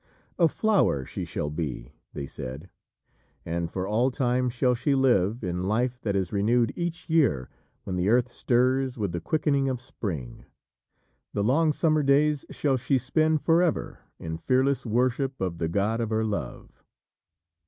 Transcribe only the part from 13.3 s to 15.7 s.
forever in fearless worship of the